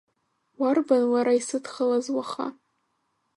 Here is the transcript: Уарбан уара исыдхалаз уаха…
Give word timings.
Уарбан 0.59 1.03
уара 1.13 1.33
исыдхалаз 1.39 2.05
уаха… 2.15 2.47